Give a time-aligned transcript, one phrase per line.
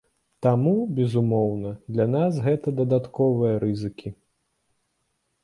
[0.43, 4.09] Таму, безумоўна, для нас гэта дадатковыя рызыкі.